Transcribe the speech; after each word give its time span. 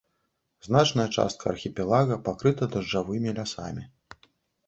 Значная 0.67 1.05
частка 1.15 1.45
архіпелага 1.53 2.17
пакрыта 2.29 2.69
дажджавымі 2.77 3.35
лясамі. 3.41 3.83